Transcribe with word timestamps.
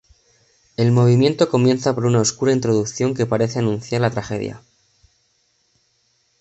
El 0.77 0.91
movimiento 0.91 1.51
comienza 1.51 1.93
por 1.93 2.07
una 2.07 2.21
oscura 2.21 2.53
introducción 2.53 3.13
que 3.13 3.27
parece 3.27 3.59
anunciar 3.59 4.01
la 4.01 4.09
tragedia. 4.09 4.63